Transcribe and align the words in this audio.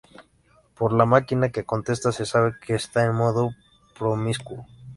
Por 0.73 0.93
la 0.93 1.05
máquina 1.05 1.51
que 1.51 1.63
contesta, 1.63 2.11
se 2.11 2.25
sabe 2.25 2.53
que 2.59 2.73
está 2.73 3.03
en 3.05 3.13
modo 3.13 3.51
promiscuo. 3.95 4.65